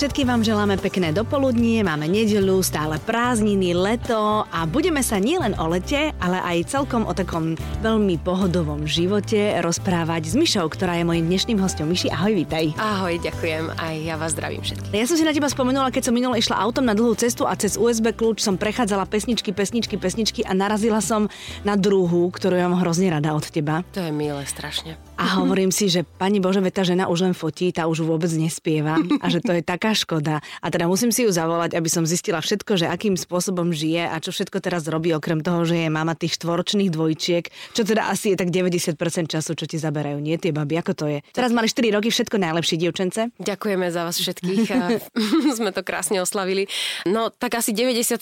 [0.00, 5.68] Všetkým vám želáme pekné dopoludnie, máme nedelu, stále prázdniny, leto a budeme sa nielen o
[5.68, 7.52] lete, ale aj celkom o takom
[7.84, 11.92] veľmi pohodovom živote rozprávať s Myšou, ktorá je mojim dnešným hostom.
[11.92, 12.72] Myši, ahoj, vítaj.
[12.80, 14.96] Ahoj, ďakujem, aj ja vás zdravím všetkých.
[14.96, 17.52] Ja som si na teba spomenula, keď som minule išla autom na dlhú cestu a
[17.60, 21.28] cez USB kľúč som prechádzala pesničky, pesničky, pesničky a narazila som
[21.60, 23.84] na druhú, ktorú ja mám hrozne rada od teba.
[23.92, 24.96] To je milé strašne.
[25.20, 28.96] A hovorím si, že pani Bože, tá žena už len fotí, tá už vôbec nespieva
[29.20, 30.40] a že to je taká škoda.
[30.64, 34.16] A teda musím si ju zavolať, aby som zistila všetko, že akým spôsobom žije a
[34.18, 37.44] čo všetko teraz robí, okrem toho, že je mama tých štvoročných dvojčiek,
[37.76, 38.96] čo teda asi je tak 90%
[39.28, 41.18] času, čo ti zaberajú, nie tie baby, ako to je.
[41.36, 43.20] Teraz mali 4 roky, všetko najlepšie, dievčence.
[43.36, 44.64] Ďakujeme za vás všetkých.
[45.60, 46.66] Sme to krásne oslavili.
[47.04, 48.16] No, tak asi 97%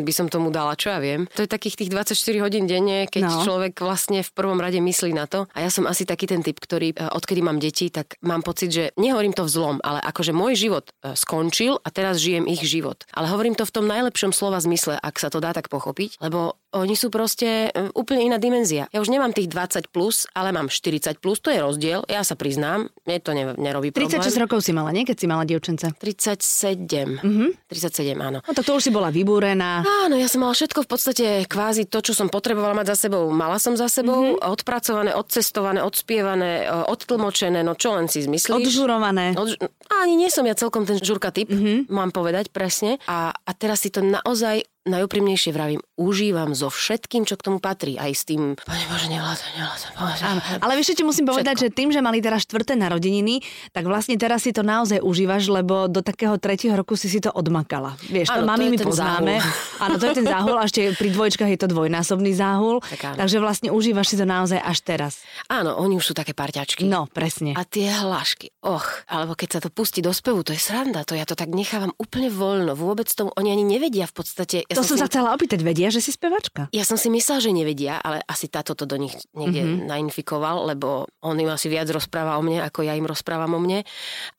[0.00, 1.28] by som tomu dala, čo ja viem.
[1.36, 3.40] To je takých tých 24 hodín denne, keď no.
[3.44, 5.44] človek vlastne v prvom rade myslí na to.
[5.52, 8.70] A ja som asi taký ten typ, ktorý e, odkedy mám deti, tak mám pocit,
[8.70, 13.02] že nehovorím to vzlom, ale akože môj život e, skončil a teraz žijem ich život.
[13.10, 16.61] Ale hovorím to v tom najlepšom slova zmysle, ak sa to dá tak pochopiť, lebo
[16.72, 18.88] oni sú proste e, úplne iná dimenzia.
[18.90, 22.32] Ja už nemám tých 20 plus, ale mám 40 plus, to je rozdiel, ja sa
[22.32, 24.42] priznám, mne to ne, nerobí 36 problém.
[24.48, 25.04] rokov si mala, nie?
[25.04, 25.86] Keď si mala dievčence.
[26.00, 27.20] 37.
[27.20, 27.48] Mm-hmm.
[27.68, 28.38] 37, áno.
[28.40, 29.84] No tak to už si bola vybúrená.
[29.84, 33.28] Áno, ja som mala všetko v podstate kvázi to, čo som potrebovala mať za sebou.
[33.28, 34.48] Mala som za sebou, mm-hmm.
[34.48, 38.64] odpracované, odcestované, odspievané, e, odtlmočené, no čo len si zmyslíš.
[38.64, 39.36] Odžurované.
[39.36, 39.60] Od,
[39.92, 41.92] ani nie som ja celkom ten žurka typ, mm-hmm.
[41.92, 42.96] mám povedať presne.
[43.04, 47.94] A, a teraz si to naozaj najúprimnejšie vravím, užívam so všetkým, čo k tomu patrí.
[47.94, 49.92] Aj s tým, pane Bože, nevládam, nevládam.
[50.26, 51.70] Áno, ale vieš, ti musím povedať, Všetko.
[51.70, 55.86] že tým, že mali teraz štvrté narodeniny, tak vlastne teraz si to naozaj užívaš, lebo
[55.86, 57.94] do takého tretieho roku si si to odmakala.
[58.10, 59.34] Vieš, áno, to mami my poznáme.
[59.78, 62.82] Áno, to je ten záhul, a ešte pri dvojčkách je to dvojnásobný záhul.
[62.82, 65.12] Tak takže vlastne užívaš si to naozaj až teraz.
[65.46, 66.86] Áno, oni už sú také parťačky.
[66.90, 67.54] No, presne.
[67.54, 71.14] A tie hlášky, och, alebo keď sa to pustí do spevu, to je sranda, to
[71.14, 72.74] ja to tak nechávam úplne voľno.
[72.74, 75.92] Vôbec tomu oni ani nevedia v podstate ja to som, som sa chcela opýtať, vedia,
[75.92, 76.72] že si spevačka?
[76.72, 79.86] Ja som si myslela, že nevedia, ale asi táto to do nich niekde mm-hmm.
[79.86, 83.84] nainfikoval, lebo on im asi viac rozpráva o mne, ako ja im rozprávam o mne.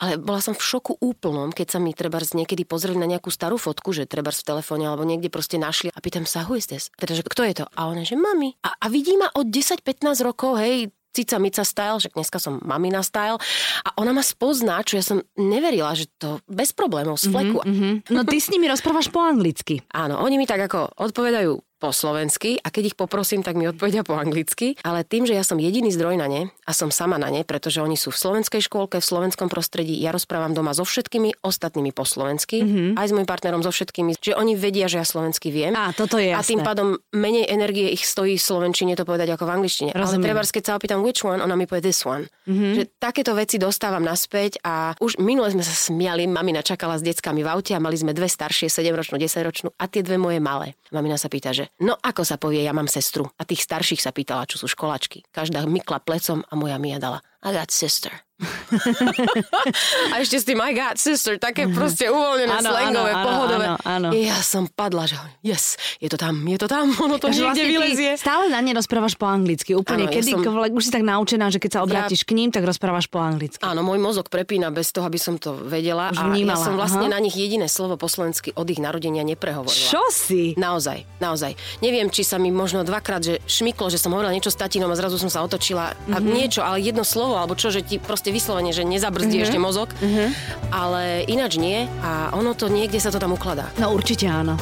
[0.02, 3.62] Ale bola som v šoku úplnom, keď sa mi treba niekedy pozreli na nejakú starú
[3.62, 6.90] fotku, že treba v telefóne alebo niekde proste našli a pýtam sa, who is this?
[6.97, 7.66] Teda, že kto je to?
[7.78, 8.57] A ona, že mami.
[8.66, 13.06] A, a vidí ma od 10-15 rokov, hej, Cica Mica style, že dneska som mamina
[13.06, 13.38] style
[13.85, 17.62] a ona ma spozná, čo ja som neverila, že to bez problémov z fleku.
[17.62, 19.85] Mm-hmm, No ty s nimi rozprávaš po anglicky.
[19.94, 24.07] Áno, oni mi tak ako odpovedajú po slovensky a keď ich poprosím, tak mi odpovedia
[24.07, 24.79] po anglicky.
[24.88, 27.83] Ale tým, že ja som jediný zdroj na ne a som sama na ne, pretože
[27.83, 32.07] oni sú v slovenskej škôlke, v slovenskom prostredí, ja rozprávam doma so všetkými ostatnými po
[32.07, 32.95] slovensky, mm-hmm.
[32.95, 35.75] aj s môjim partnerom so všetkými, že oni vedia, že ja slovensky viem.
[35.75, 36.39] A toto je jasné.
[36.39, 39.91] A tým pádom menej energie ich stojí v slovenčine to povedať ako v angličtine.
[39.91, 40.23] Rozumiem.
[40.23, 42.31] Ale treba, keď sa opýtam which one, ona mi povie this one.
[42.47, 42.73] Mm-hmm.
[42.79, 47.44] Že takéto veci dostávam naspäť a už minule sme sa smiali, mamina čakala s deckami
[47.44, 50.77] v aute a mali sme dve staršie, 7-ročnú, 10-ročnú a tie dve moje malé.
[50.94, 53.25] Mamina sa pýta, že No ako sa povie, ja mám sestru.
[53.34, 55.25] A tých starších sa pýtala, čo sú školačky.
[55.34, 58.24] Každá mykla plecom a moja Mia dala I got sister.
[60.14, 63.66] a ešte s tým I got sister, také proste uvoľnené, ano, slangové, ano, pohodové.
[63.66, 64.08] Ano, ano.
[64.12, 65.16] Ja som padla, že
[65.46, 68.12] yes, je to tam, je to tam, ono to niekde vlastne vylezie.
[68.20, 70.09] Stále na ne rozprávaš po anglicky, úplne.
[70.09, 70.76] Ano, Kedy, ja som...
[70.76, 72.28] už si tak naučená, že keď sa obrátiš ja...
[72.28, 73.62] k ním, tak rozprávaš po anglicky.
[73.64, 76.12] Áno, môj mozog prepína bez toho, aby som to vedela.
[76.12, 76.60] Už a vnímala.
[76.60, 77.16] ja som vlastne Aha.
[77.16, 79.94] na nich jediné slovo po slovensky od ich narodenia neprehovorila.
[79.94, 80.58] Čo si?
[80.58, 81.54] Naozaj, naozaj.
[81.80, 84.96] Neviem, či sa mi možno dvakrát, že šmyklo, že som hovorila niečo s tatinom a
[84.98, 86.14] zrazu som sa otočila mm-hmm.
[86.14, 86.28] a mhm.
[86.34, 89.47] niečo, ale jedno slovo, alebo čo, že ti proste vyslovene, že nezabrzdí mm-hmm.
[89.47, 90.27] ešte mozog, mm-hmm.
[90.73, 93.69] ale ináč nie a ono to niekde sa to tam ukladá.
[93.77, 94.59] No určite áno.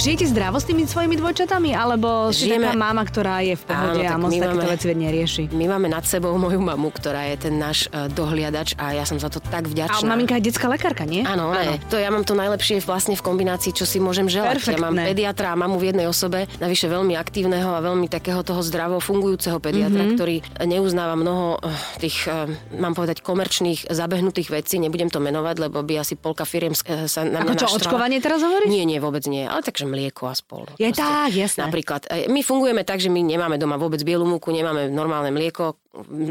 [0.00, 1.76] Žijete zdravo s tými svojimi dvojčatami?
[1.76, 2.72] Alebo si Žijeme...
[2.72, 5.42] taká mama, ktorá je v pohode Áno, a moc takéto veci nerieši?
[5.52, 9.20] My máme nad sebou moju mamu, ktorá je ten náš uh, dohliadač a ja som
[9.20, 10.00] za to tak vďačná.
[10.00, 11.20] A maminka je detská lekárka, nie?
[11.28, 11.76] Áno, áno.
[11.92, 14.56] To ja mám to najlepšie vlastne v kombinácii, čo si môžem želať.
[14.56, 14.80] Perfektné.
[14.80, 18.64] Ja mám pediatra a mamu v jednej osobe, navyše veľmi aktívneho a veľmi takého toho
[18.64, 20.16] zdravo fungujúceho pediatra, mm-hmm.
[20.16, 21.68] ktorý neuznáva mnoho uh,
[22.00, 22.48] tých, uh,
[22.80, 24.80] mám povedať, komerčných zabehnutých vecí.
[24.80, 27.84] Nebudem to menovať, lebo by asi polka firiem sa na mňa Ako čo, naštrala.
[27.84, 28.70] očkovanie teraz hovoríš?
[28.72, 29.44] Nie, nie, vôbec nie.
[29.44, 30.70] Ale takže mlieko a spol.
[30.78, 31.66] Je Proste, tak, jasné.
[31.66, 35.74] Napríklad, e, my fungujeme tak, že my nemáme doma vôbec bielu múku, nemáme normálne mlieko,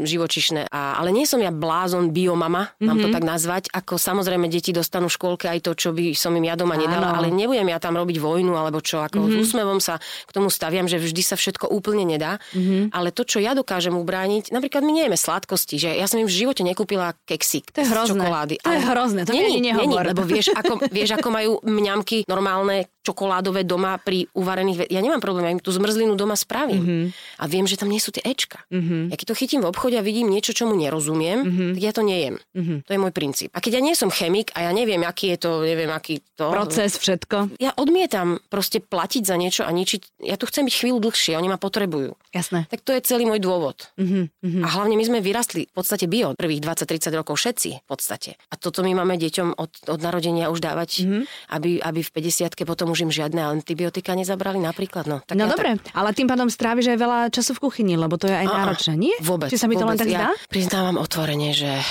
[0.08, 0.72] živočišné.
[0.72, 3.04] A, ale nie som ja blázon biomama, mám mm-hmm.
[3.04, 3.16] to mhm.
[3.16, 6.56] tak nazvať, ako samozrejme deti dostanú v škôlke aj to, čo by som im ja
[6.56, 7.16] doma nedala, Áno.
[7.20, 9.36] ale nebudem ja tam robiť vojnu alebo čo, ako mm-hmm.
[9.36, 12.96] s úsmevom sa k tomu staviam, že vždy sa všetko úplne nedá, mm-hmm.
[12.96, 16.32] ale to, čo ja dokážem ubrániť, napríklad my nejeme sladkosti, že ja som im v
[16.32, 18.16] živote nekúpila keksik to je hrozné.
[18.16, 18.54] čokolády.
[18.64, 19.60] To je hrozné, to není.
[19.60, 24.76] Není, lebo vieš ako, vieš, ako majú mňamky normálne čokoládové doma pri uvarených...
[24.76, 26.82] Ve- ja nemám problém, ja im tú zmrzlinu doma spravím.
[26.84, 27.04] Mm-hmm.
[27.40, 28.62] A viem, že tam nie sú tie Ečka.
[28.70, 29.10] Mm-hmm.
[29.10, 31.70] Ja keď to chytím v obchode a vidím niečo, čo mu nerozumiem, mm-hmm.
[31.74, 32.38] tak ja to nejem.
[32.54, 32.78] Mm-hmm.
[32.86, 33.50] To je môj princíp.
[33.50, 36.54] A keď ja nie som chemik a ja neviem, aký je to, neviem, aký to...
[36.54, 37.58] Proces, všetko.
[37.58, 40.22] Ja odmietam proste platiť za niečo a ničiť.
[40.22, 42.14] Ja tu chcem byť chvíľu dlhšie, oni ma potrebujú.
[42.30, 42.70] Jasné.
[42.70, 43.90] Tak to je celý môj dôvod.
[43.98, 44.62] Mm-hmm.
[44.62, 48.36] A hlavne my sme vyrastli v podstate bio prvých 20-30 rokov všetci v podstate.
[48.52, 51.22] A toto my máme deťom od, od narodenia už dávať, mm-hmm.
[51.56, 55.08] aby, aby v 50 potom už im žiadne antibiotika nezabrali napríklad.
[55.08, 55.96] No, tak no ja dobre, tak...
[55.96, 59.14] ale tým pádom stráviš aj veľa času v kuchyni, lebo to je aj náročné, nie?
[59.24, 59.39] Vôbec.
[59.48, 59.96] Či sa mi to vôbec.
[59.96, 60.28] len tak zdá?
[60.28, 61.84] Ja priznávam otvorene, že e,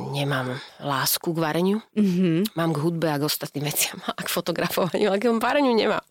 [0.00, 1.78] nemám lásku k vareniu.
[1.94, 2.56] Mm-hmm.
[2.58, 6.02] Mám k hudbe a k ostatným veciam a k fotografovaniu, ale k vareniu nemám.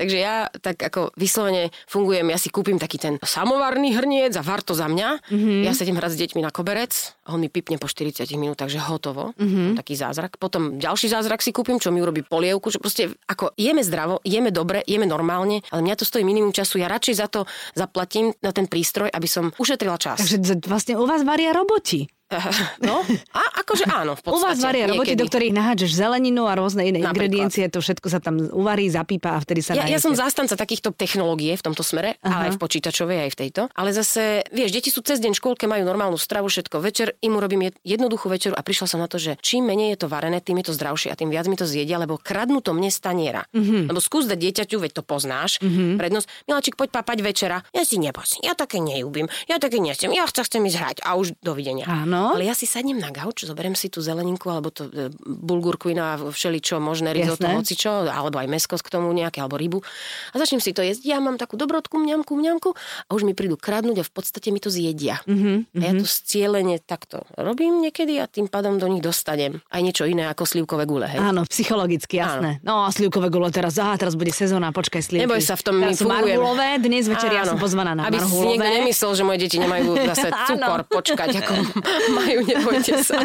[0.00, 4.64] Takže ja tak ako vyslovene fungujem, ja si kúpim taký ten samovarný hrniec a var
[4.64, 5.28] to za mňa.
[5.28, 5.58] Mm-hmm.
[5.62, 8.80] Ja sedím hrať s deťmi na koberec a on mi pipne po 40 minútach, že
[8.80, 9.36] hotovo.
[9.36, 9.76] Mm-hmm.
[9.78, 10.40] Taký zázrak.
[10.40, 14.48] Potom ďalší zázrak si kúpim, čo mi urobí polievku, že proste ako jeme zdravo, jeme
[14.54, 16.80] dobre, jeme normálne, ale mňa to stojí minimum času.
[16.80, 20.22] Ja radšej za to zaplatím na ten prístroj, aby som ušetrila čas.
[20.22, 20.31] Takže
[20.66, 22.06] vlastne u vás varia roboti.
[22.88, 24.36] No, a akože áno, v podstate.
[24.36, 27.14] U vás varia roboty, do ktorých nahádžeš zeleninu a rôzne iné Napríklad.
[27.14, 30.92] ingrediencie, to všetko sa tam uvarí, zapípa a vtedy sa ja, ja som zástanca takýchto
[30.92, 32.32] technológie v tomto smere, Aha.
[32.32, 33.60] ale aj v počítačovej, aj v tejto.
[33.72, 36.82] Ale zase, vieš, deti sú cez deň v škôlke, majú normálnu stravu, všetko.
[36.82, 40.08] Večer im urobím jednoduchú večeru a prišla som na to, že čím menej je to
[40.10, 42.90] varené, tým je to zdravšie a tým viac mi to zjedia, lebo kradnú to mne
[42.92, 43.46] staniera.
[43.54, 43.88] Mm-hmm.
[43.88, 45.96] Lebo skús dať dieťaťu, veď to poznáš, mm-hmm.
[45.98, 46.26] prednosť.
[46.46, 47.58] Miláčik, poď papať večera.
[47.74, 51.18] Ja si neposím, ja také nejúbim, ja také nesiem, ja chcem, chcem ísť hrať a
[51.18, 51.84] už dovidenia.
[51.88, 52.21] Áno.
[52.30, 56.14] Ale ja si sadnem na gauč, zoberiem si tú zeleninku alebo to e, bulgurku iná
[56.14, 59.82] všeličo možné, risotto, hocičo, alebo aj mesko k tomu nejaké, alebo rybu.
[60.32, 61.02] A začnem si to jesť.
[61.06, 62.70] Ja mám takú dobrotku, mňamku, mňamku
[63.06, 65.18] a už mi prídu kradnúť a v podstate mi to zjedia.
[65.26, 65.74] Mm-hmm.
[65.78, 69.60] A ja to cieľene takto robím niekedy a tým pádom do nich dostanem.
[69.68, 71.08] Aj niečo iné ako slivkové gule.
[71.08, 71.18] Hej?
[71.20, 72.60] Áno, psychologicky, jasné.
[72.62, 72.66] Áno.
[72.66, 75.24] No a slivkové gule teraz, aha, teraz bude sezóna, počkaj slivky.
[75.24, 78.42] Neboj sa v tom, teraz my marhulové, dnes večer ja som pozvaná na Aby marhulové.
[78.42, 81.52] si niekto nemyslel, že moje deti nemajú zase cukor počkať, ako
[82.12, 83.24] majú, nebojte sa.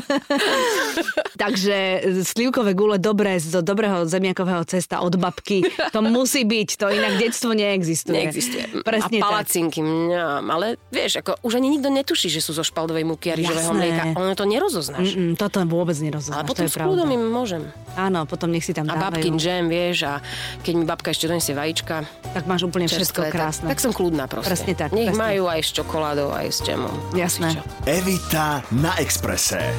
[1.43, 1.77] Takže
[2.23, 5.61] slivkové gule dobré z dobrého zemiakového cesta od babky.
[5.93, 8.17] To musí byť, to inak detstvo neexistuje.
[8.17, 8.63] Neexistuje.
[8.81, 13.05] Presne a palacinky, mňam, ale vieš, ako už ani nikto netuší, že sú zo špaldovej
[13.05, 14.03] múky a rýžového mlieka.
[14.17, 15.13] Ono to nerozoznáš.
[15.13, 16.41] Mm-mm, toto vôbec nerozoznáš.
[16.41, 17.63] Ale potom s kľudom im môžem.
[17.97, 19.01] Áno, potom nech si tam dávajú.
[19.01, 20.13] A babkin džem, vieš, a
[20.61, 22.05] keď mi babka ešte donesie vajíčka.
[22.33, 23.67] Tak máš úplne všetko krásne.
[23.67, 24.53] Tak, tak som kľudná proste.
[24.53, 24.89] Presne tak.
[24.93, 25.21] Nech presne.
[25.21, 26.95] majú aj s čokoládou, aj s džemom.
[27.17, 27.57] Jasné.
[27.89, 29.73] Evita na Exprese.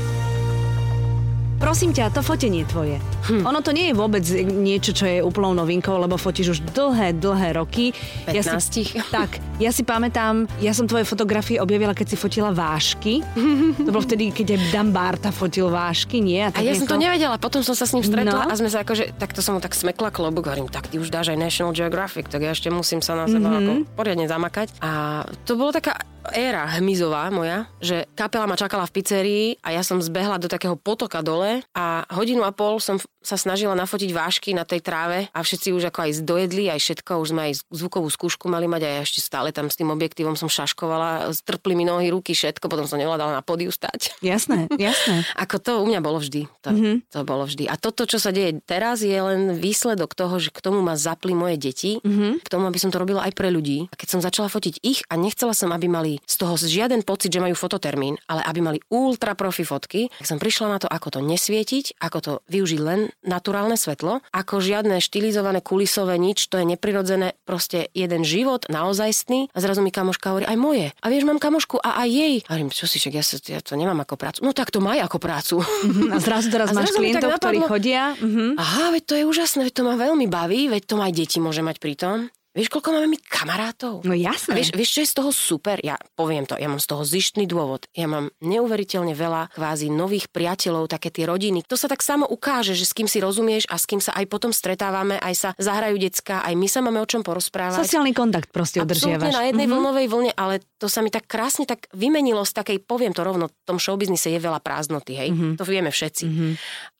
[1.59, 3.03] Prosím ťa, to fotenie tvoje.
[3.31, 3.43] Hm.
[3.43, 7.59] Ono to nie je vôbec niečo, čo je úplnou novinkou, lebo fotíš už dlhé, dlhé
[7.59, 7.91] roky.
[8.31, 8.35] 15.
[8.35, 8.83] Ja si,
[9.15, 13.23] tak, ja si pamätám, ja som tvoje fotografie objavila, keď si fotila vášky.
[13.87, 16.43] to bolo vtedy, keď aj Dan Barta fotil vášky, nie?
[16.43, 18.51] A, a ja som to nevedela, potom som sa s ním stretla no.
[18.51, 21.35] a sme sa akože, takto som mu tak smekla klobúk, hovorím, tak ty už dáš
[21.35, 23.63] aj National Geographic, tak ja ešte musím sa na seba mm-hmm.
[23.63, 24.75] ako poriadne zamakať.
[24.79, 25.99] A to bolo taká
[26.33, 30.75] éra hmyzová moja, že kapela ma čakala v pizzerii a ja som zbehla do takého
[30.77, 35.39] potoka dole a hodinu a pol som sa snažila nafotiť vášky na tej tráve a
[35.45, 38.89] všetci už ako aj zdojedli, aj všetko, už sme aj zvukovú skúšku mali mať a
[38.89, 42.89] ja ešte stále tam s tým objektívom som šaškovala, strpli mi nohy, ruky, všetko, potom
[42.89, 44.17] som nevládala na podiu stať.
[44.25, 45.29] Jasné, jasné.
[45.37, 46.49] ako to u mňa bolo vždy.
[46.65, 46.97] To, mm-hmm.
[47.13, 47.69] to bolo vždy.
[47.69, 51.37] A toto, čo sa deje teraz, je len výsledok toho, že k tomu ma zapli
[51.37, 52.41] moje deti, mm-hmm.
[52.41, 53.93] k tomu, aby som to robila aj pre ľudí.
[53.93, 57.29] A keď som začala fotiť ich a nechcela som, aby mali z toho žiaden pocit,
[57.29, 61.19] že majú fototermín, ale aby mali ultra profi fotky, tak som prišla na to, ako
[61.19, 66.65] to nesvietiť, ako to využiť len naturálne svetlo, ako žiadne štilizované kulisové nič, to je
[66.65, 69.53] neprirodzené, proste jeden život, naozajstný.
[69.53, 70.87] A zrazu mi kamoška hovorí, aj moje.
[71.03, 72.35] A vieš, mám kamošku a aj jej.
[72.47, 74.39] A hovorím, čo si, však ja, sa, ja to nemám ako prácu.
[74.47, 75.57] No tak to maj ako prácu.
[75.61, 76.13] Uh-huh.
[76.15, 78.15] A zrazu teraz a máš zrazu klientov, ktorí chodia.
[78.17, 78.55] Uh-huh.
[78.57, 81.61] Aha, veď to je úžasné, veď to ma veľmi baví, veď to aj deti môže
[81.65, 82.31] mať pritom.
[82.59, 84.03] Vieš, koľko máme my kamarátov?
[84.03, 84.59] No jasné.
[84.59, 85.79] vieš, vieš, čo je z toho super?
[85.79, 87.87] Ja poviem to, ja mám z toho zištný dôvod.
[87.95, 91.63] Ja mám neuveriteľne veľa kvázi nových priateľov, také tie rodiny.
[91.71, 94.27] To sa tak samo ukáže, že s kým si rozumieš a s kým sa aj
[94.27, 97.79] potom stretávame, aj sa zahrajú decka, aj my sa máme o čom porozprávať.
[97.79, 99.31] Sociálny kontakt proste udržiavaš.
[99.31, 99.79] na jednej mm-hmm.
[99.79, 103.47] vlnovej vlne, ale to sa mi tak krásne tak vymenilo z takej, poviem to rovno,
[103.47, 105.31] v tom showbiznise je veľa prázdnoty, hej.
[105.31, 105.53] Mm-hmm.
[105.55, 106.25] To vieme všetci.
[106.27, 106.53] Mm-hmm.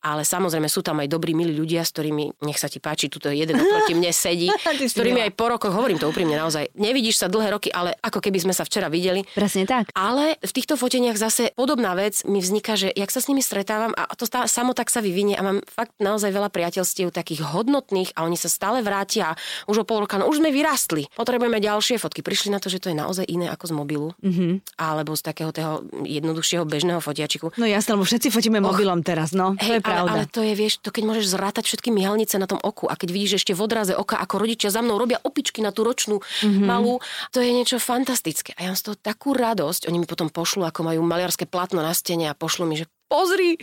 [0.07, 3.27] Ale samozrejme sú tam aj dobrí, milí ľudia, s ktorými, nech sa ti páči, tuto
[3.35, 4.47] jeden oproti mne sedí,
[4.87, 8.21] s ktorými aj po rokoch, hovorím to úprimne naozaj, nevidíš sa dlhé roky, ale ako
[8.21, 9.25] keby sme sa včera videli.
[9.33, 9.89] Presne tak.
[9.97, 13.97] Ale v týchto foteniach zase podobná vec mi vzniká, že jak sa s nimi stretávam
[13.97, 18.13] a to tá, samo tak sa vyvinie a mám fakt naozaj veľa priateľstiev takých hodnotných
[18.13, 21.97] a oni sa stále vrátia už o pol roka, no už sme vyrastli, potrebujeme ďalšie
[21.97, 22.21] fotky.
[22.21, 24.77] Prišli na to, že to je naozaj iné ako z mobilu mm-hmm.
[24.77, 27.57] alebo z takého toho jednoduchšieho bežného fotiačiku.
[27.57, 29.57] No jasne, lebo všetci fotíme mobilom teraz, no.
[29.57, 30.13] Hej, to je pravda.
[30.13, 33.01] Ale, ale to je, vieš, to keď môžeš zrátať všetky mihalnice na tom oku a
[33.01, 36.25] keď vidíš ešte v odraze oka, ako rodičia za mnou robia opičky na tú ročnú
[36.25, 36.65] mm-hmm.
[36.65, 36.99] malú,
[37.31, 38.57] to je niečo fantastické.
[38.57, 39.87] A ja mám z toho takú radosť.
[39.93, 43.61] Oni mi potom pošlu, ako majú maliarské platno na stene a pošlu mi, že pozri.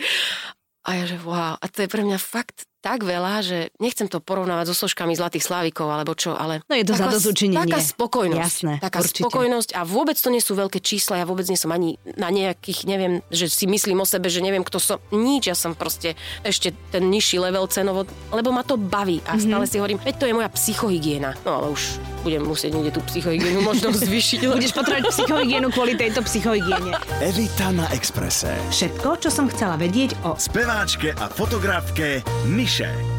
[0.86, 1.58] A ja že wow.
[1.58, 5.42] A to je pre mňa fakt tak veľa, že nechcem to porovnávať so složkami zlatých
[5.42, 6.62] slávikov alebo čo, ale...
[6.70, 7.18] No je to taká,
[7.66, 8.46] Taká spokojnosť.
[8.46, 9.26] Jasné, taká určite.
[9.26, 12.86] spokojnosť a vôbec to nie sú veľké čísla, ja vôbec nie som ani na nejakých,
[12.86, 15.02] neviem, že si myslím o sebe, že neviem, kto som.
[15.10, 16.14] Nič, ja som proste
[16.46, 19.42] ešte ten nižší level cenovo, lebo ma to baví a mm-hmm.
[19.50, 21.34] stále si hovorím, veď to je moja psychohygiena.
[21.42, 21.82] No ale už
[22.22, 24.46] budem musieť niekde tú psychohygienu možno zvýšiť.
[24.46, 26.94] Budeš potrebovať psychohygienu kvôli tejto psychohygiene.
[27.22, 28.54] Evita na Exprese.
[28.70, 32.26] Všetko, čo som chcela vedieť o Speváčke a fotografke
[32.76, 33.15] Shag.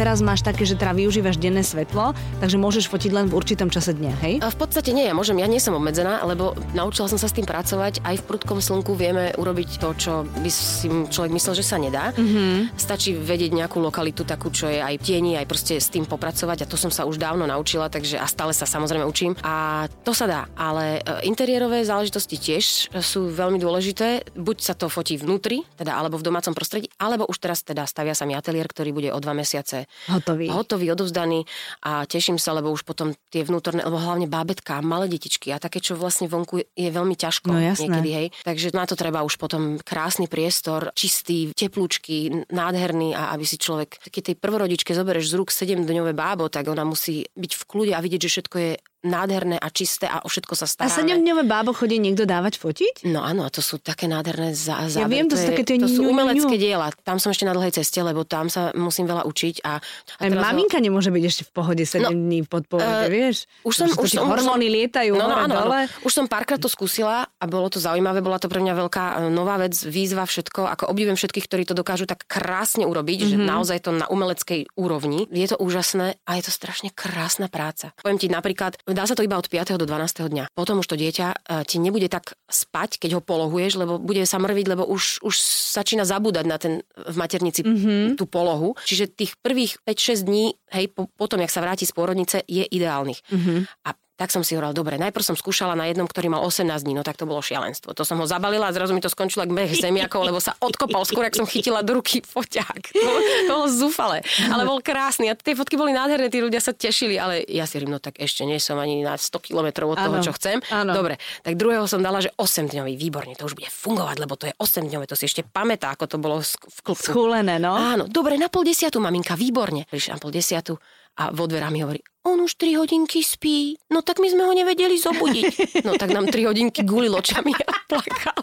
[0.00, 3.92] Teraz máš také, že teda využívaš denné svetlo, takže môžeš fotiť len v určitom čase
[3.92, 4.34] dňa, hej?
[4.40, 7.36] A v podstate nie, ja môžem, ja nie som obmedzená, lebo naučila som sa s
[7.36, 8.00] tým pracovať.
[8.00, 12.16] Aj v prudkom slnku vieme urobiť to, čo by si človek myslel, že sa nedá.
[12.16, 12.80] Mm-hmm.
[12.80, 16.70] Stačí vedieť nejakú lokalitu takú, čo je aj tieni, aj proste s tým popracovať a
[16.72, 19.36] to som sa už dávno naučila, takže a stále sa samozrejme učím.
[19.44, 24.32] A to sa dá, ale e, interiérové záležitosti tiež sú veľmi dôležité.
[24.32, 28.16] Buď sa to fotí vnútri, teda alebo v domácom prostredí, alebo už teraz teda stavia
[28.16, 30.48] sa mi ateliér, ktorý bude o dva mesiace hotový.
[30.48, 31.44] hotový, odovzdaný
[31.84, 35.78] a teším sa, lebo už potom tie vnútorné, lebo hlavne bábetka, malé detičky a také,
[35.78, 38.26] čo vlastne vonku je veľmi ťažko no, niekedy, hej.
[38.44, 44.00] Takže na to treba už potom krásny priestor, čistý, teplúčky, nádherný a aby si človek,
[44.10, 48.02] keď tej prvorodičke zoberieš z rúk 7-dňové bábo, tak ona musí byť v kľude a
[48.02, 50.92] vidieť, že všetko je nádherné a čisté a o všetko sa staráme.
[50.92, 53.08] A sedemdňové bábo chodí niekto dávať fotiť?
[53.08, 55.00] No áno, a to sú také nádherné zá, zábery.
[55.00, 56.92] Ja viem, to, to sú také tie To sú umelecké diela.
[57.00, 59.64] Tam som ešte na dlhej ceste, lebo tam sa musím veľa učiť.
[59.64, 60.84] A, a Aj maminka ho...
[60.84, 63.48] nemôže byť ešte v pohode 7 no, dní v podpovede, uh, vieš?
[63.64, 65.80] Už som, už som, hormóny lietajú no, no, áno, dole.
[65.88, 66.04] Áno.
[66.04, 69.32] Už som párkrát to skúsila a bolo to zaujímavé, bola to pre mňa veľká e,
[69.32, 70.68] nová vec, výzva, všetko.
[70.76, 73.32] Ako obdivujem všetkých, ktorí to dokážu tak krásne urobiť, mm-hmm.
[73.32, 73.48] že mhm.
[73.48, 75.24] naozaj to na umeleckej úrovni.
[75.32, 77.96] Je to úžasné a je to strašne krásna práca.
[78.04, 80.30] Poviem ti napríklad, dá sa to iba od 5 do 12.
[80.30, 80.44] dňa.
[80.52, 84.38] Potom už to dieťa e, ti nebude tak spať, keď ho polohuješ, lebo bude sa
[84.42, 85.34] mrviť, lebo už, už
[85.74, 88.18] začína zabúdať na ten v maternici mm-hmm.
[88.18, 88.74] tú polohu.
[88.84, 90.44] Čiže tých prvých 5-6 dní,
[90.74, 93.22] hej, po, potom, jak sa vráti z pôrodnice, je ideálnych.
[93.30, 93.58] Mm-hmm.
[93.86, 96.92] A tak som si hovorila, dobre, najprv som skúšala na jednom, ktorý mal 18 dní,
[96.92, 97.96] no tak to bolo šialenstvo.
[97.96, 101.08] To som ho zabalila a zrazu mi to skončilo ako beh zemiakov, lebo sa odkopal
[101.08, 102.92] skôr, ak som chytila do ruky foťák.
[102.92, 103.10] To
[103.48, 104.20] to bolo zúfale,
[104.52, 107.80] ale bol krásny a tie fotky boli nádherné, tí ľudia sa tešili, ale ja si
[107.80, 110.60] hovorím, no tak ešte nie som ani na 100 kilometrov od toho, ano, čo chcem.
[110.68, 110.92] Ano.
[110.92, 114.52] Dobre, tak druhého som dala, že 8 dňový, výborne, to už bude fungovať, lebo to
[114.52, 117.08] je 8 dňové, to si ešte pamätá, ako to bolo v klubku.
[117.08, 117.72] Schúlené, no.
[117.72, 119.88] Áno, dobre, na pol desiatu, maminka, výborne.
[119.88, 120.76] Prišla na pol desiatu
[121.16, 123.80] a vo dverami hovorí, on už 3 hodinky spí.
[123.88, 125.82] No tak my sme ho nevedeli zobudiť.
[125.88, 128.40] No tak nám 3 hodinky gulil očami a plakal.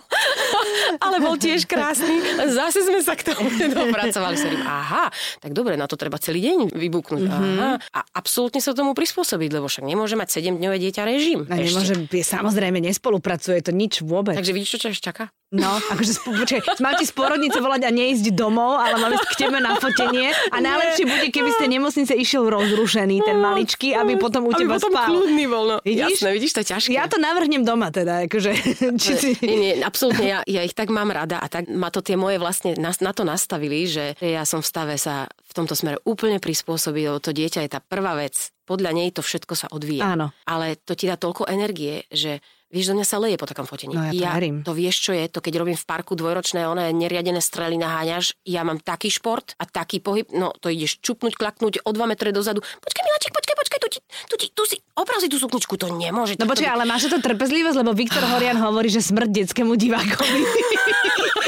[0.98, 2.18] Ale bol tiež krásny.
[2.50, 4.36] Zase sme sa k tomu dopracovali.
[4.66, 7.24] Aha, tak dobre, na to treba celý deň vybuknúť.
[7.30, 7.60] Mm-hmm.
[7.62, 7.78] Aha.
[7.94, 11.46] A absolútne sa tomu prispôsobiť, lebo však nemôže mať 7-dňové dieťa režim.
[11.46, 14.34] No, nemôže, samozrejme, nespolupracuje to nič vôbec.
[14.34, 15.24] Takže vidíš, čo ťa čaká?
[15.48, 19.64] No, akože počkaj, mám ti z porodnice volať a neísť domov, ale máme k tebe
[19.64, 20.36] na fotenie.
[20.52, 24.92] A najlepšie bude, keby ste nemocnice išiel rozrušený, ten maličký, aby potom u teba potom
[24.92, 25.08] spal.
[25.08, 25.78] kľudný bol, no.
[25.88, 26.20] Vidíš?
[26.20, 26.92] Jasné, vidíš, to je ťažké.
[27.00, 28.52] Ja to navrhnem doma teda, akože.
[29.04, 29.30] Či si...
[29.40, 32.44] Nie, nie, absolútne, ja, ja ich tak mám rada a tak ma to tie moje
[32.44, 36.44] vlastne na, na to nastavili, že ja som v stave sa v tomto smere úplne
[36.44, 38.52] prispôsobiť, lebo to dieťa je tá prvá vec.
[38.68, 40.12] Podľa nej to všetko sa odvíja.
[40.12, 40.36] Áno.
[40.44, 43.96] Ale to ti dá toľko energie, že Vieš, do mňa sa leje po takom fotení.
[43.96, 47.40] No ja, ja to vieš, čo je, to keď robím v parku dvojročné, one neriadené
[47.40, 51.90] strely naháňaš, ja mám taký šport a taký pohyb, no to ideš čupnúť, klaknúť o
[51.96, 52.60] 2 metre dozadu.
[52.60, 55.96] Počkaj, Miláček, počkaj, počkaj, tu, ti, tu, ti, tu si, oprav si tú sukničku, to
[55.96, 56.36] nemôže.
[56.36, 60.42] No počkaj, ale máš to trpezlivosť, lebo Viktor Horian hovorí, že smrť detskému divákovi.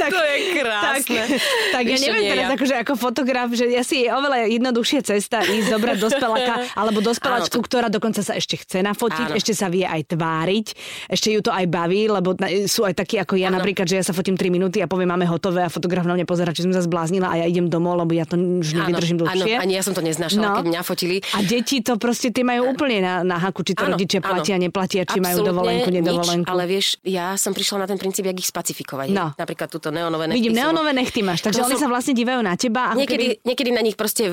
[0.00, 1.22] tak, to je krásne.
[1.26, 1.40] Tak,
[1.74, 2.54] tak ja neviem teraz, ja.
[2.54, 7.58] akože ako fotograf, že ja si je oveľa jednoduchšia cesta ísť zobrať dospeláka alebo dospeláčku,
[7.58, 7.66] to...
[7.66, 9.36] ktorá dokonca sa ešte chce nafotiť, Áno.
[9.36, 10.66] ešte sa vie aj tváriť,
[11.08, 12.32] ešte ju to aj baví, lebo
[12.66, 13.58] sú aj takí ako ja Áno.
[13.58, 16.24] napríklad, že ja sa fotím 3 minúty a poviem, máme hotové a fotograf na mňa
[16.24, 19.54] pozera, či som sa zbláznila a ja idem domov, lebo ja to už nevydržím dlhšie.
[19.54, 20.54] Áno, ani ja som to neznášala, no.
[20.56, 21.16] keď mňa fotili.
[21.30, 24.54] A deti to proste tie majú úplne na, na haku, či to áno, rodičia platia,
[24.54, 24.64] áno.
[24.64, 26.44] neplatia, či Absolutne majú dovolenku, nedovolenku.
[26.44, 29.08] Nič, ale vieš, ja som prišla na ten princíp, jak ich spacifikovať.
[29.10, 29.32] No.
[29.34, 30.38] Napríklad túto neonové nechty.
[30.40, 30.58] Vidím, sú.
[30.60, 32.92] neonové nechty máš, takže To oni som- sa vlastne dívajú na teba.
[32.92, 33.44] Ako Niekedy, keby...
[33.44, 34.26] niekedy na nich proste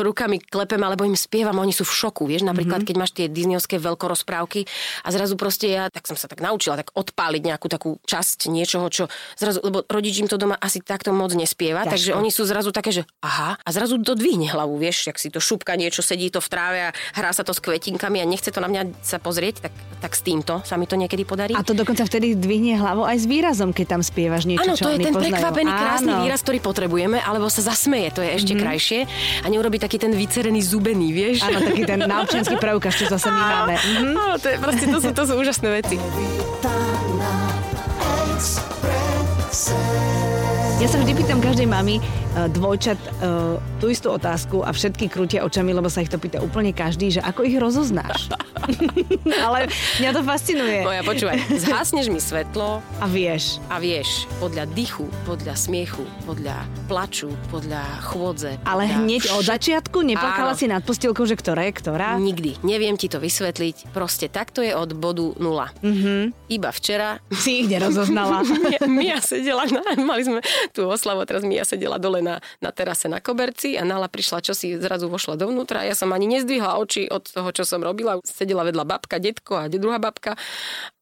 [0.00, 2.86] rukami klepem, alebo im spievam, oni sú v šoku, vieš, napríklad, Mhm.
[2.86, 4.64] keď máš tie disneyovské veľkorozprávky
[5.04, 8.86] a zrazu proste ja, tak som sa tak naučila, tak odpáliť nejakú takú časť niečoho,
[8.88, 11.92] čo zrazu, lebo rodič im to doma asi takto moc nespieva, Ťažko.
[11.94, 15.28] takže oni sú zrazu také, že aha, a zrazu to dvihne hlavu, vieš, jak si
[15.28, 18.48] to šupka niečo, sedí to v tráve a hrá sa to s kvetinkami a nechce
[18.48, 21.52] to na mňa sa pozrieť, tak, tak s týmto sa mi to niekedy podarí.
[21.54, 24.90] A to dokonca vtedy dvihne hlavu aj s výrazom, keď tam spievaš niečo, Áno, to
[24.90, 25.32] je ten poznajú.
[25.34, 26.22] prekvapený krásny Áno.
[26.24, 28.62] výraz, ktorý potrebujeme, alebo sa zasmeje, to je ešte mm-hmm.
[28.64, 29.00] krajšie.
[29.42, 31.44] A neurobi taký ten vycerený zubený, vieš?
[31.44, 33.74] Áno, taký ten občiansky preukaz, čo zase my máme.
[33.76, 34.10] Mhm.
[34.14, 35.96] Áno, to, je, proste, to, sú, to sú úžasné veci.
[40.78, 45.42] Ja sa vždy pýtam každej mamy uh, dvojčat uh, tú istú otázku a všetky krútia
[45.42, 48.30] očami, lebo sa ich to pýta úplne každý, že ako ich rozoznáš.
[49.46, 49.66] Ale
[49.98, 50.86] mňa to fascinuje.
[50.86, 53.58] Moja, počúvaj, zhasneš mi svetlo A vieš.
[53.66, 58.54] a vieš, podľa dychu, podľa smiechu, podľa plaču, podľa chôdze.
[58.62, 60.60] Ale podľa hneď od všet- začiatku neplakala Áno.
[60.62, 62.22] si nad postielkou, že ktorá je ktorá?
[62.22, 62.62] Nikdy.
[62.62, 63.90] Neviem ti to vysvetliť.
[63.90, 65.74] Proste takto je od bodu nula.
[65.82, 66.54] Mm-hmm.
[66.54, 68.46] Iba včera Si ich nerozoznala.
[68.62, 70.38] Mia, Mia sedela, na, mali sme
[70.72, 74.52] tú oslavu, teraz Mia sedela dole na, na terase na koberci a Nala prišla, čo
[74.52, 75.84] si zrazu vošla dovnútra.
[75.84, 78.20] Ja som ani nezdvihla oči od toho, čo som robila.
[78.24, 80.36] Sedela vedľa babka, detko a druhá babka.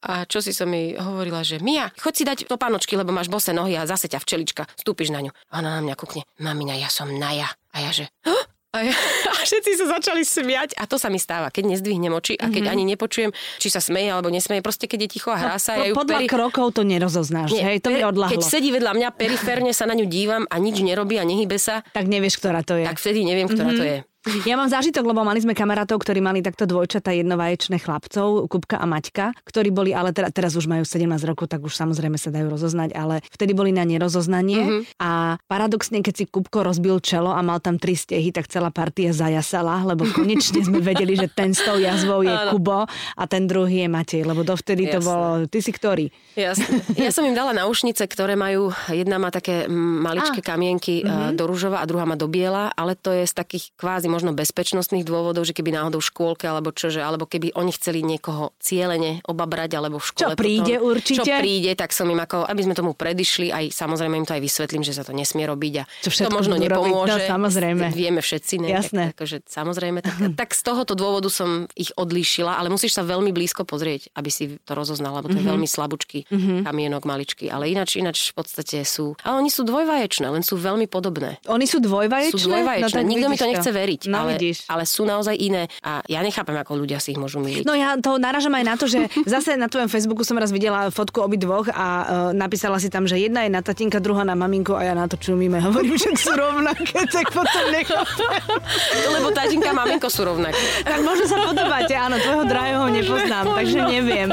[0.07, 3.51] A čo si som jej hovorila, že Mia, choď si dať topánočky, lebo máš bose
[3.51, 5.31] nohy a zase ťa včelička, stúpiš na ňu.
[5.51, 7.51] A ona na mňa kukne, mamina, ja som Naja.
[7.77, 8.93] A ja že, "Huh?" A, ja,
[9.31, 12.63] a všetci sa začali smiať a to sa mi stáva, keď nezdvihnem oči a keď
[12.63, 12.73] mm-hmm.
[12.77, 15.87] ani nepočujem, či sa smeje alebo nesmeje, proste keď je ticho a hrá sa, ja
[15.87, 18.33] ju No, Podľa peri- krokov to nerozoznáš, hej, to mi odľahlo.
[18.33, 21.81] Keď sedí vedľa mňa, periférne sa na ňu dívam a nič nerobí a nehybe sa,
[21.87, 22.85] Tak nevieš, ktorá to je.
[22.85, 23.77] tak vtedy neviem, ktorá Mhm.
[23.77, 23.99] to je.
[24.43, 28.87] Ja mám zážitok, lebo mali sme kamarátov, ktorí mali takto dvojčata jednovaječné chlapcov, Kupka a
[28.87, 32.51] Maťka, ktorí boli, ale teda, teraz už majú 17 rokov, tak už samozrejme sa dajú
[32.51, 34.81] rozoznať, ale vtedy boli na nerozoznanie Mhm.
[34.99, 35.11] a
[35.47, 39.87] paradoxne, keď si Kupko rozbil čelo a mal tam tri stehy, tak celá partia zajasala,
[39.87, 42.51] lebo konečne sme vedeli, že ten s tou jazvou je Áno.
[42.57, 45.07] Kubo a ten druhý je Matej, lebo dovtedy to Jasné.
[45.07, 46.11] bolo, ty si ktorý?
[46.35, 46.83] Jasne.
[46.99, 50.47] Ja som im dala náušnice, ktoré majú, jedna má také maličké A.
[50.51, 51.39] kamienky mm-hmm.
[51.39, 55.05] do rúžova a druhá má do biela, ale to je z takých kvázi možno bezpečnostných
[55.05, 59.71] dôvodov, že keby náhodou v škôlke alebo čože, alebo keby oni chceli niekoho cieľene obabrať
[59.75, 60.25] alebo v škole.
[60.25, 61.21] Čo príde potom, určite.
[61.21, 64.43] Čo príde, tak som im ako, aby sme tomu predišli, aj samozrejme im to aj
[64.43, 67.21] vysvetlím, že sa to nesmie robiť a Čo to možno budú robiť, nepomôže.
[67.21, 67.85] no, samozrejme.
[67.93, 68.69] Vieme všetci, ne?
[68.73, 69.03] Jasné.
[69.07, 73.29] Tak, akože, samozrejme, tak, tak z tohoto dôvodu som ich odlíšila, ale musíš sa veľmi
[73.31, 75.43] blízko pozrieť, aby si to rozoznala, lebo to Mhm.
[75.43, 76.19] je veľmi slabúčky
[76.63, 77.51] kamienok maličký.
[77.51, 79.19] Ale ináč, ináč v podstate sú...
[79.21, 81.37] Ale oni sú dvojvaječné, len sú veľmi podobné.
[81.47, 82.33] Oni sú dvojvaječné?
[82.33, 82.95] Sú dvojvaječné.
[82.95, 84.67] tak Nikto mi to nechce veriť, No ale, vidíš.
[84.71, 85.67] ale sú naozaj iné.
[85.83, 87.67] A ja nechápem, ako ľudia si ich môžu miliť.
[87.67, 90.89] No ja to naražam aj na to, že zase na tvojom Facebooku som raz videla
[90.91, 94.39] fotku obi dvoch a uh, napísala si tam, že jedna je na tatinka, druhá na
[94.39, 95.59] maminku a ja na to čumíme.
[95.67, 98.41] Hovorím, že sú rovnaké, tak potom nechápem.
[99.17, 100.87] Lebo tatinka a maminko sú rovnaké.
[100.87, 104.29] Tak možno sa podobáte, áno, tvojho drahého nepoznám, takže neviem.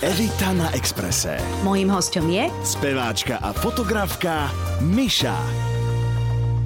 [0.00, 1.36] Evita na Exprese.
[1.62, 2.48] Mojím hostom je?
[2.64, 4.48] Speváčka a fotografka
[4.80, 5.67] Miša.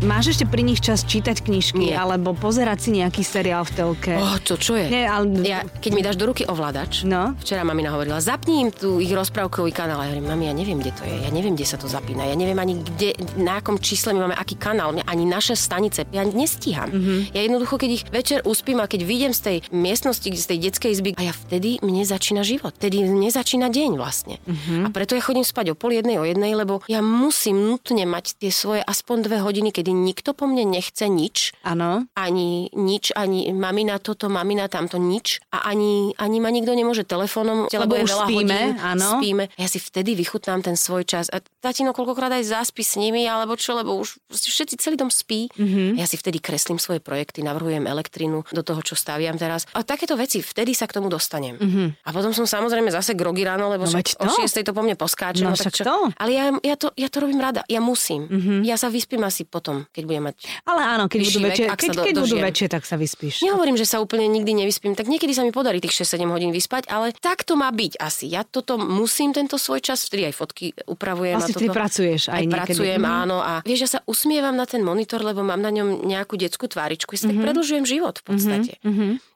[0.03, 1.95] Máš ešte pri nich čas čítať knižky Nie.
[1.95, 4.13] alebo pozerať si nejaký seriál v telke?
[4.19, 4.91] Oh, to čo je?
[4.91, 5.31] Nie, ale...
[5.47, 7.39] Ja, keď mi dáš do ruky ovládač, No.
[7.39, 10.03] včera mamina hovorila, zapni im tu ich rozprávkový kanál.
[10.03, 12.35] Ja hovorím, mami, ja neviem, kde to je, ja neviem, kde sa to zapína, ja
[12.35, 16.91] neviem ani kde, na akom čísle my máme aký kanál, ani naše stanice, ja nestíham.
[16.91, 16.99] Mhm.
[16.99, 17.19] Mm-hmm.
[17.31, 20.91] Ja jednoducho, keď ich večer uspím a keď vyjdem z tej miestnosti, z tej detskej
[20.99, 24.43] izby, a ja vtedy mne začína život, vtedy mne začína deň vlastne.
[24.43, 24.51] Mhm.
[24.51, 24.83] Mm-hmm.
[24.83, 28.43] A preto ja chodím spať o pol jednej, o jednej, lebo ja musím nutne mať
[28.43, 32.09] tie svoje aspoň dve hodiny, kedy nikto po mne nechce nič, Áno.
[32.17, 35.45] ani nič, ani mamina toto, mamina tamto, nič.
[35.53, 39.09] A ani, ani ma nikto nemôže telefónom, Lebo už veľa spíme, hodín, áno.
[39.21, 39.45] spíme.
[39.59, 41.29] Ja si vtedy vychutnám ten svoj čas.
[41.29, 45.51] A tatino koľkokrát aj zaspí s nimi, alebo čo, lebo už všetci celý dom spí.
[45.53, 45.63] Mhm.
[45.63, 45.91] Mm-hmm.
[45.99, 49.65] Ja si vtedy kreslím svoje projekty, navrhujem elektrinu do toho, čo staviam teraz.
[49.73, 51.57] A takéto veci, vtedy sa k tomu dostanem.
[51.57, 51.87] Mm-hmm.
[52.05, 53.85] A potom som samozrejme zase grogy ráno, lebo.
[53.85, 54.45] No však o to.
[54.45, 55.43] 6 to po mne poskáče.
[55.45, 55.85] No tak však čo?
[55.85, 55.97] to.
[56.17, 57.65] Ale ja, ja, to, ja to robím rada.
[57.67, 58.29] Ja musím.
[58.29, 58.59] Mm-hmm.
[58.69, 61.89] Ja sa vyspím asi potom, keď budem mať Ale áno, keď budú vek, väčšie, keď,
[61.91, 63.35] do- keď budú väčšie, tak sa vyspíš.
[63.41, 66.87] Nehovorím, že sa úplne nikdy nevyspím, tak niekedy sa mi podarí tých 6-7 hodín vyspať,
[66.87, 68.27] ale tak to má byť asi.
[68.27, 71.35] Ja toto musím tento svoj čas, vtedy aj fotky upravujem.
[71.35, 71.73] A ty toto.
[71.73, 72.53] pracuješ aj niekedy.
[72.53, 73.13] pracujem, Mhm.
[73.21, 73.39] áno.
[73.39, 77.13] A vieš, ja sa usmievam na ten monitor, lebo mám na ňom nejakú detskú tváričku.
[77.13, 77.31] Ja si Mhm.
[77.31, 78.73] tak predlžujem život v podstate.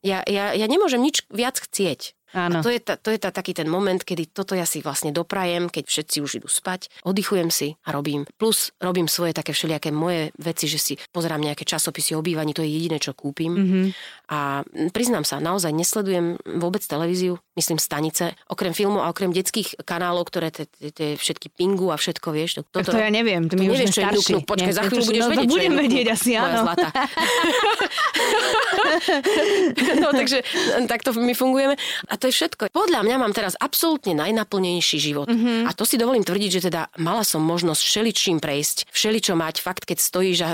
[0.01, 2.13] Ja, ja, ja nemôžem nič viac chcieť.
[2.37, 2.61] Áno.
[2.61, 5.09] A to je, ta, to je ta, taký ten moment, kedy toto ja si vlastne
[5.09, 8.29] doprajem, keď všetci už idú spať, oddychujem si a robím.
[8.37, 12.61] Plus robím svoje také všelijaké moje veci, že si pozerám nejaké časopisy o obývaní, to
[12.61, 13.57] je jediné, čo kúpim.
[13.57, 13.87] Mm-hmm.
[14.37, 14.61] A
[14.93, 20.53] priznám sa, naozaj nesledujem vôbec televíziu, myslím stanice, okrem filmu a okrem detských kanálov, ktoré
[20.53, 22.61] tie všetky pingu a všetko, vieš.
[22.69, 25.31] Toto, to ja neviem, to my už nevieš, čo je Počkaj, za chvíľu budeš no,
[25.33, 26.69] vedieť, budem vedieť asi, áno.
[26.69, 26.89] Zlata.
[30.03, 30.43] no, takže
[30.87, 31.75] takto my fungujeme.
[32.11, 32.75] A to je všetko.
[32.75, 35.31] Podľa mňa mám teraz absolútne najnaplnejší život.
[35.31, 35.67] Mm-hmm.
[35.67, 39.63] A to si dovolím tvrdiť, že teda mala som možnosť všeličím prejsť, všeličo mať.
[39.63, 40.53] Fakt, keď stojíš a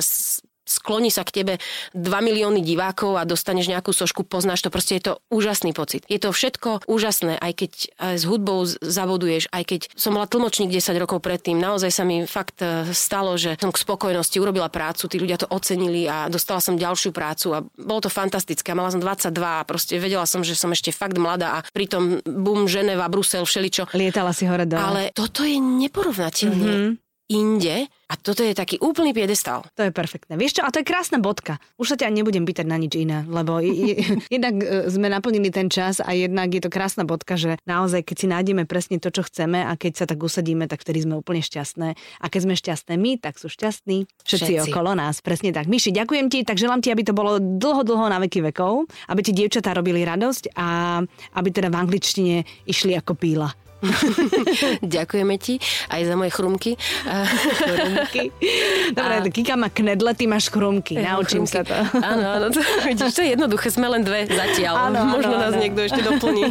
[0.64, 1.54] skloní sa k tebe
[1.94, 6.06] 2 milióny divákov a dostaneš nejakú sošku, poznáš to, proste je to úžasný pocit.
[6.06, 10.94] Je to všetko úžasné, aj keď s hudbou zavoduješ, aj keď som bola tlmočník 10
[11.02, 15.18] rokov predtým, naozaj sa mi fakt e, stalo, že som k spokojnosti urobila prácu, tí
[15.18, 18.72] ľudia to ocenili a dostala som ďalšiu prácu a bolo to fantastické.
[18.72, 22.70] Mala som 22 a proste vedela som, že som ešte fakt mladá a pritom bum,
[22.70, 23.90] Ženeva, Brusel, všeličo.
[23.92, 24.82] Lietala si hore dole.
[24.82, 26.70] Ale toto je neporovnateľné.
[26.72, 29.64] Mm-hmm inde a toto je taký úplný piedestal.
[29.72, 30.36] To je perfektné.
[30.36, 31.56] Vieš čo, a to je krásna bodka.
[31.80, 33.96] Už sa ťa nebudem pýtať na nič iné, lebo je,
[34.36, 38.16] jednak e, sme naplnili ten čas a jednak je to krásna bodka, že naozaj, keď
[38.20, 41.40] si nájdeme presne to, čo chceme a keď sa tak usadíme, tak vtedy sme úplne
[41.40, 41.88] šťastné.
[42.20, 44.68] A keď sme šťastné my, tak sú šťastní všetci, všetci.
[44.68, 45.24] okolo nás.
[45.24, 45.64] Presne tak.
[45.72, 49.20] Myši, ďakujem ti, tak želám ti, aby to bolo dlho, dlho na veky vekov, aby
[49.24, 51.00] ti dievčatá robili radosť a
[51.40, 52.36] aby teda v angličtine
[52.68, 53.71] išli ako píla.
[54.96, 55.58] Ďakujeme ti
[55.90, 56.72] aj za moje chrumky.
[56.78, 58.24] chrumky.
[58.96, 59.28] Dobre, a...
[59.28, 60.98] Kika má knedle, ty máš chrumky.
[61.02, 61.54] Naučím chrumky.
[61.54, 61.74] sa to.
[61.98, 64.90] Áno, áno, to, vidíš, to je jednoduché, sme len dve zatiaľ.
[64.90, 65.62] Áno, Možno áno, nás áno.
[65.62, 66.48] niekto ešte doplní.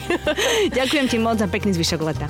[0.71, 2.27] Ďakujem ti moc za pekný zvyšok leta.